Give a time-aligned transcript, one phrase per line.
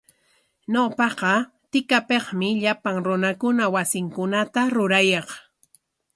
[0.73, 1.33] Ñawpaqa
[1.71, 5.27] tikapikmi llapan runakuna wasinkunata rurayaq.